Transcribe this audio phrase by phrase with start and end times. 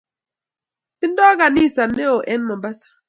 [0.99, 2.87] Tindo kanisa newon en Mombasa